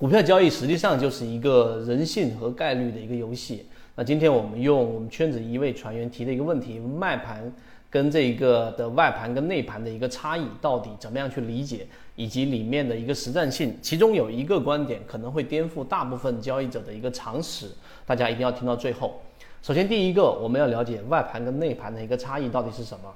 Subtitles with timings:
[0.00, 3.66] 股票交易实际上就是一个人性和概率的一个游戏。
[3.94, 7.52] 那今天我们用我们圈子一位船员提的一个问题，卖盘
[7.90, 11.86] 跟这个的外盘跟内盘的一个差异到底怎么样去理解，
[12.16, 13.76] 以及里面的一个实战性。
[13.82, 17.70] 其中有一个观点可能会颠覆大部分交易者的一个常识，
[18.06, 19.20] 大家一定要听到最后。
[19.62, 23.12] 首先，第一个我们要了解外盘跟内盘的一个差异到底是什么。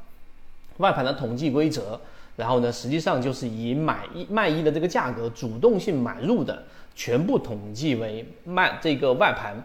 [0.77, 1.99] 外盘的统计规则，
[2.37, 6.65] 然后呢，实际上就是以买一卖一的这个价格主动性买入的
[6.95, 9.57] 全部统计为卖这个外盘。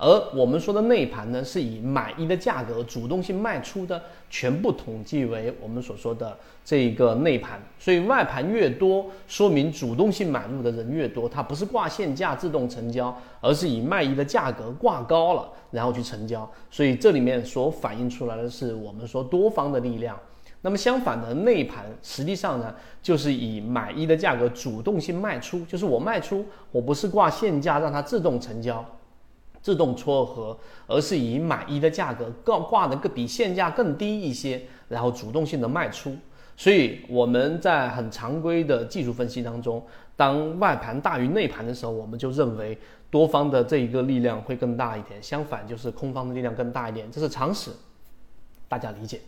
[0.00, 7.60] 而我们说的内盘呢，是以买一的价格主动性卖出的全部统计为我们所说的这个内盘。
[7.80, 16.48] 所以外盘越多，说明主动性买入的人越多，它不是挂现价自动成交，而是以卖一的价格挂高了，然后去成交。
[16.70, 20.16] 所以这里面所反映出来的是我们说多方的力量。
[20.68, 28.84] 那么相反的内盘实际上呢，就是以买一的价格主动性卖出，就是我卖出，我不是挂现价让它自动成交。
[29.62, 30.54] 自动撮合，
[30.86, 36.14] 而是以买一的价格挂挂的个比现价更低一些，然后主动性的卖出。
[36.54, 39.82] 所以我们在很常规的技术分析当中，
[40.16, 42.76] 当外盘大于内盘的时候，我们就认为
[43.10, 47.70] 多方的这一个力量会更大一点，相反就是空方的力量更大一点，这是常识，
[48.68, 49.18] 大家理解。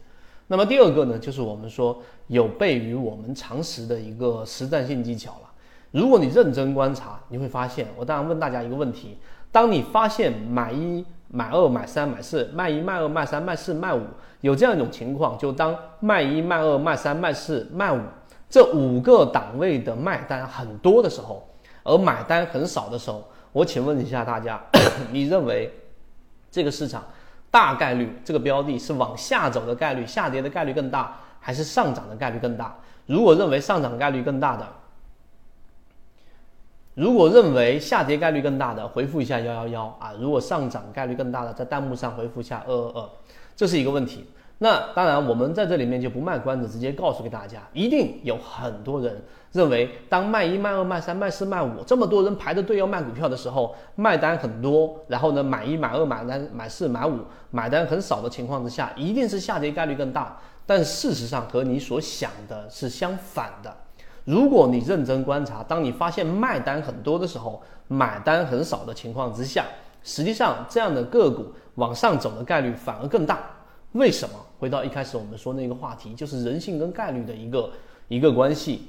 [0.53, 5.51] 那么第二个呢，就是我们说有悖于我们常识的一个实战性技巧了。
[5.93, 9.17] 如果你认真观察，你会发现，我当然问大家一个问题。
[9.53, 14.01] 当你发现买一、买二、买三、买四、卖一、卖二、卖三、卖四、卖五，
[14.41, 18.01] 有这样一种情况，就当卖一、卖二、卖三、卖四、卖五
[18.48, 21.48] 这五个档位的卖单很多的时候，
[21.84, 24.61] 而买单很少的时候，我请问一下大家，
[25.12, 25.73] 你认为
[26.51, 27.05] 这个市场
[27.51, 32.77] 大概率这个标的是往下走的概率、下跌的概率更大，还是上涨的概率更大？
[33.06, 34.69] 如果认为上涨概率更大的，
[36.95, 43.11] 如果认为下跌概率更大的，回复一下幺幺幺啊；如果上涨概率更大的，在弹幕上回复一下二二二，
[43.56, 44.28] 这是一个问题。
[44.62, 57.20] 那当然，我们在这里面就不卖关子，直接告诉给大家，一定有很多人认为，当卖一、卖二、卖三、卖四、卖五这么多人排着队要卖股票的时候，卖单很多，然后呢，买一、买二、买三、买四、买五，
[57.50, 60.38] 买单很少的情况之下，一定是下跌概率更大。
[60.66, 63.75] 但事实上和你所想的是相反的。
[64.26, 69.65] 如果你认真观察，当你发现卖单很多的时候，买单很少的情况之下，
[70.03, 73.38] 实际上这样的个股往上走的概率反而更大。
[73.93, 74.34] 为什么？
[74.59, 77.71] 回到一开始我们说那个话题，就是人性跟概率的一个
[78.09, 78.89] 一个关系。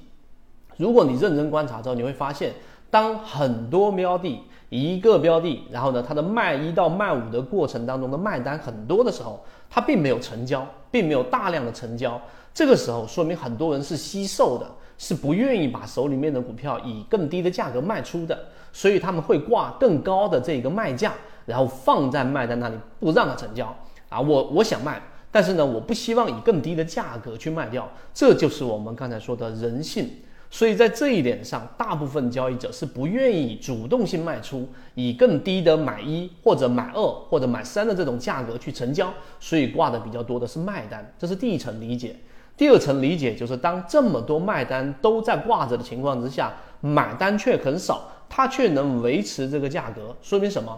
[0.78, 2.53] 如果你认真观察之后，你会发现，
[2.89, 12.22] 当很多标的一个标的，然后呢，它的卖一到卖五的过程当中的卖单很多的时候，它并没有成交，并没有大量的成交，
[12.53, 14.67] 这个时候说明很多人是惜售的。
[14.97, 18.38] 是不愿意把手里面的股票以更低的价格卖出的，
[18.72, 23.75] 所以他们会挂更高的这个卖价，然后放在卖单那里不让它成交
[24.11, 24.22] 啊。
[24.22, 25.01] 我我想卖，
[25.31, 30.07] 但是呢，我不希望以更低的价格去卖掉，这就是我们刚才说的人性。
[30.53, 42.17] 所以在这一点上，大部分交易者是不愿意主动性卖出，以更低的买一或者买二或者买三的这种价格去成交，所以挂的比较多的是卖单，这是第一层理解。
[42.57, 46.51] 第二层理解就是，当这么多卖单都在挂着的情况之下，
[46.81, 50.78] 买单却很少，它却能维持这个价格，说明什么？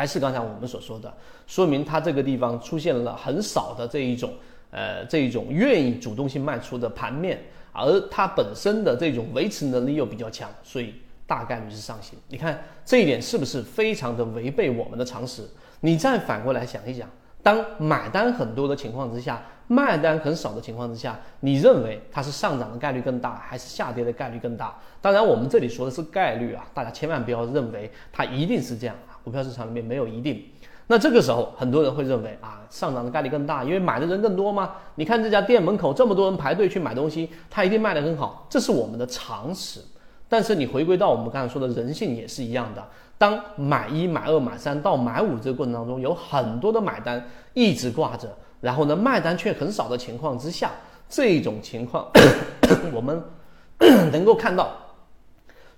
[0.00, 1.12] 还是刚才我们所说的，
[1.46, 4.32] 说明它这个地方出现了很少的这一种，
[4.70, 7.38] 呃，这一种愿意主动性卖出的盘面，
[7.70, 10.94] 而它本身的这种维持能力又比较强，所以
[11.26, 12.18] 大概率是上行。
[12.28, 15.46] 你看这一点是不是非常的违背我们的常识？
[15.80, 17.06] 你再反过来想一想。
[17.42, 24.78] 当买单很多的情况之下，卖单很少的情况之下，你认为它是上涨的概率更大，还是下跌的概率更大？
[25.02, 28.96] 当然，我们这里说的是概率啊，大家千万不要认为它一定是这样。
[29.24, 30.42] 股票市场里面没有一定。
[30.86, 34.72] 那这个时候，很多人会认为啊，上涨的概率更大，因为买的人更多吗？
[34.96, 39.80] 你看这家店门口这么多人排队去买东西，它一定卖得很好，这是我们的常识。
[40.28, 42.84] 但是你回归到我们刚才说的人性也是一样的。
[43.18, 47.24] 当买一、买二、买三到买五这个过程当中，有很多的买单
[47.54, 48.28] 一直挂着，
[48.60, 50.70] 然后呢卖单却很少的情况之下，
[51.08, 52.08] 这种情况
[52.92, 53.22] 我们
[54.10, 54.70] 能够看到，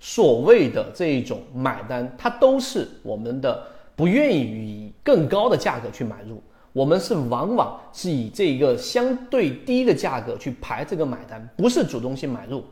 [0.05, 3.65] 所谓的这一种买单，它都是我们的
[3.95, 12.65] 不愿意以更高的价格去买入，我们是往往是以这个相对低的价格去排这个买单，不是主动性买入。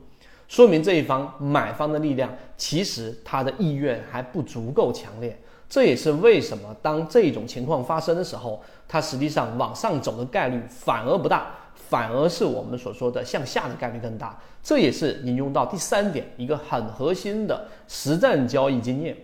[0.49, 5.39] 说明这一方买方的力量其实他的意愿还不足够强烈，
[5.69, 11.55] 这也是为什么当这种情况发生的时候，它实际上往上走的概率反而不大，
[11.91, 14.39] 反而是我们所说的向下的概率更大。
[14.63, 19.17] 这也是引用到第三点一个很核心的实战交易经验，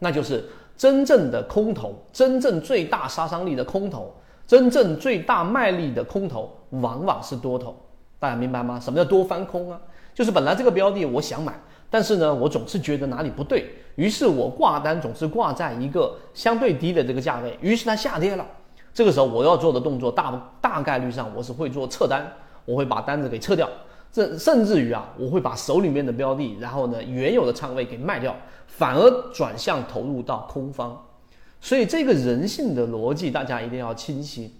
[0.00, 0.44] 那就是
[0.76, 4.12] 真正的空头，真正最大杀伤力的空头，
[4.44, 7.76] 真正最大卖力的空头，往往是多头。
[8.18, 8.80] 大家明白吗？
[8.80, 9.80] 什么叫多翻空啊？
[10.12, 11.52] 就是本来这个标的我想买，
[11.88, 18.44] 但是呢，我总是觉得哪里不对，于是我挂单总是挂在一个相对低的这个价位，于是它下跌了。
[18.94, 22.24] 这个时候我要做的动作大大概率上我是会做撤单，
[22.64, 23.68] 我会把单子给撤掉，
[24.12, 28.36] 这甚至于啊，我会把手里面的标的，然后呢原有的仓位给卖掉，
[28.68, 31.04] 反而转向投入到空方。
[31.60, 34.54] 所以这个人性的逻辑大家一定要清晰，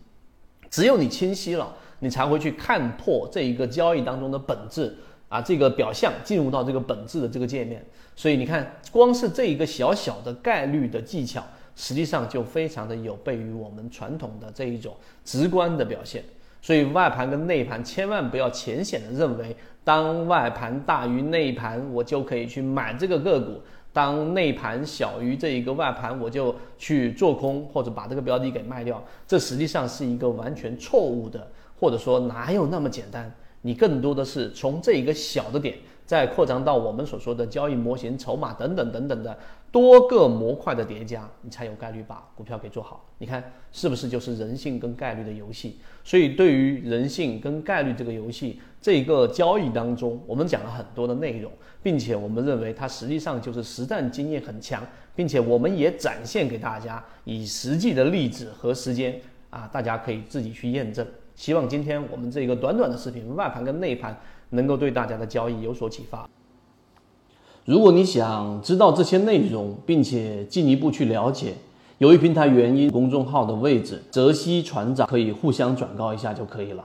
[0.68, 4.96] 只有你清晰了，你才会去看破这一个交易当中的本质
[5.28, 7.86] 啊，这个表象进入到这个本质的这个界面。
[8.16, 11.40] 所以你看，光是这一个小小的概率的技巧。
[11.76, 14.94] 实际上就非常的有悖于我们传统的这一种
[15.24, 16.22] 直观的表现，
[16.62, 23.60] 所以外盘跟内盘千万不要浅显的认为，当外盘大于内盘，我就可以去买这个个股；
[23.92, 29.02] 当内盘小于这一个外盘，我就去做空或者把这个标的给卖掉。
[29.26, 31.46] 这实际上是一个完全错误的，
[31.78, 33.32] 或者说哪有那么简单？
[33.62, 35.76] 你更多的是从这一个小的点。
[36.06, 39.34] 再扩张到我们所说的交易模型、筹码等等等等的
[39.74, 43.04] 多个模块的叠加，你才有概率把股票给做好。
[43.18, 43.42] 你看
[43.72, 45.80] 是不是就是人性跟概率的游戏？
[46.04, 51.50] 所以对于人性跟概率这个游戏，这个交易当中，我们讲了很多的内容，
[51.82, 54.80] 并且我们认为它实际上就是实战经验很强，
[55.16, 59.20] 并且我们也展现给大家以实际的例子和时间
[59.50, 61.04] 啊，大家可以自己去验证。
[61.34, 64.16] 希望今天我们这个短短的视频，外盘跟内盘。
[64.50, 66.28] 能够对大家的交易有所启发。
[67.64, 71.54] 如果你想知道这些内容，并且进一步去了解，
[71.96, 76.84] 由于平台原因，公众号的位置，泽西船长可以互相转告一下就可以了。